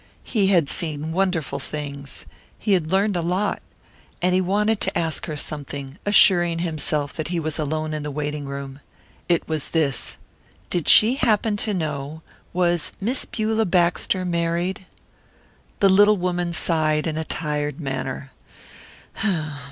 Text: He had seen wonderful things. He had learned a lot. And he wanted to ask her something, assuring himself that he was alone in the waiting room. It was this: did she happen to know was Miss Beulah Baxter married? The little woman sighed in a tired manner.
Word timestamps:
He 0.23 0.47
had 0.47 0.67
seen 0.67 1.11
wonderful 1.11 1.59
things. 1.59 2.25
He 2.57 2.73
had 2.73 2.91
learned 2.91 3.15
a 3.15 3.21
lot. 3.21 3.61
And 4.19 4.33
he 4.33 4.41
wanted 4.41 4.81
to 4.81 4.97
ask 4.97 5.27
her 5.27 5.37
something, 5.37 5.99
assuring 6.07 6.57
himself 6.57 7.13
that 7.13 7.27
he 7.27 7.39
was 7.39 7.59
alone 7.59 7.93
in 7.93 8.01
the 8.01 8.09
waiting 8.09 8.45
room. 8.45 8.79
It 9.29 9.47
was 9.47 9.69
this: 9.69 10.17
did 10.71 10.87
she 10.87 11.17
happen 11.17 11.55
to 11.57 11.73
know 11.75 12.23
was 12.51 12.93
Miss 12.99 13.25
Beulah 13.25 13.65
Baxter 13.65 14.25
married? 14.25 14.87
The 15.81 15.89
little 15.89 16.17
woman 16.17 16.51
sighed 16.51 17.05
in 17.05 17.15
a 17.15 17.23
tired 17.23 17.79
manner. 17.79 18.31